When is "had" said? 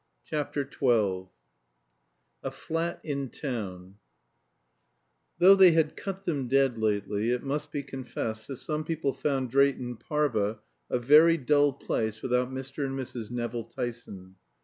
5.73-5.95